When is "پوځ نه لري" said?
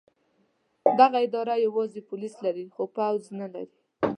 2.95-3.77